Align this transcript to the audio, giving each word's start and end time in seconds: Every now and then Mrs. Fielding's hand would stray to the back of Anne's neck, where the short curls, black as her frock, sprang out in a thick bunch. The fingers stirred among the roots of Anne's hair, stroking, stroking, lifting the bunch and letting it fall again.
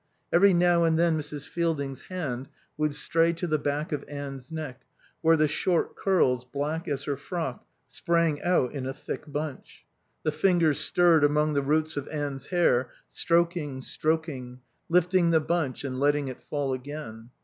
Every 0.33 0.51
now 0.51 0.83
and 0.83 0.97
then 0.97 1.15
Mrs. 1.15 1.47
Fielding's 1.47 2.01
hand 2.09 2.49
would 2.75 2.95
stray 2.95 3.33
to 3.33 3.45
the 3.45 3.59
back 3.59 3.91
of 3.91 4.03
Anne's 4.07 4.51
neck, 4.51 4.81
where 5.21 5.37
the 5.37 5.47
short 5.47 5.95
curls, 5.95 6.43
black 6.43 6.87
as 6.87 7.03
her 7.03 7.15
frock, 7.15 7.63
sprang 7.87 8.41
out 8.41 8.73
in 8.73 8.87
a 8.87 8.95
thick 8.95 9.31
bunch. 9.31 9.85
The 10.23 10.31
fingers 10.31 10.79
stirred 10.79 11.23
among 11.23 11.53
the 11.53 11.61
roots 11.61 11.97
of 11.97 12.07
Anne's 12.07 12.47
hair, 12.47 12.89
stroking, 13.11 13.81
stroking, 13.83 14.61
lifting 14.89 15.29
the 15.29 15.39
bunch 15.39 15.83
and 15.83 15.99
letting 15.99 16.29
it 16.29 16.41
fall 16.41 16.73
again. 16.73 17.29